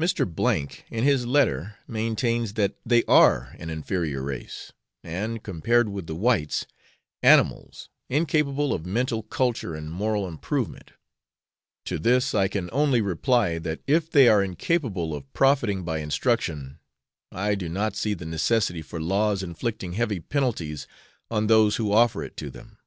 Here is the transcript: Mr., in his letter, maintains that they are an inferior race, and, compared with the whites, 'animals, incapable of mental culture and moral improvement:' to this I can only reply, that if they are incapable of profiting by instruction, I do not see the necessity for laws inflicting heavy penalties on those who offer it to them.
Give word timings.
Mr., 0.00 0.80
in 0.90 1.04
his 1.04 1.26
letter, 1.26 1.76
maintains 1.86 2.54
that 2.54 2.74
they 2.84 3.04
are 3.04 3.54
an 3.60 3.70
inferior 3.70 4.20
race, 4.20 4.72
and, 5.04 5.44
compared 5.44 5.88
with 5.88 6.08
the 6.08 6.14
whites, 6.16 6.66
'animals, 7.22 7.88
incapable 8.08 8.74
of 8.74 8.84
mental 8.84 9.22
culture 9.22 9.76
and 9.76 9.88
moral 9.92 10.26
improvement:' 10.26 10.90
to 11.84 12.00
this 12.00 12.34
I 12.34 12.48
can 12.48 12.68
only 12.72 13.00
reply, 13.00 13.60
that 13.60 13.80
if 13.86 14.10
they 14.10 14.26
are 14.26 14.42
incapable 14.42 15.14
of 15.14 15.32
profiting 15.34 15.84
by 15.84 15.98
instruction, 16.00 16.80
I 17.30 17.54
do 17.54 17.68
not 17.68 17.94
see 17.94 18.14
the 18.14 18.26
necessity 18.26 18.82
for 18.82 19.00
laws 19.00 19.40
inflicting 19.40 19.92
heavy 19.92 20.18
penalties 20.18 20.88
on 21.30 21.46
those 21.46 21.76
who 21.76 21.92
offer 21.92 22.24
it 22.24 22.36
to 22.38 22.50
them. 22.50 22.78